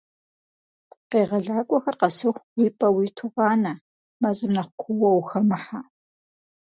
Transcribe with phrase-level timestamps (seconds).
[1.09, 3.73] Къегъэлакӏуэхэр къэсыху, уи пӏэ уиту къанэ,
[4.21, 5.79] мэзым нэхъ куууэ ухэмыхьэ.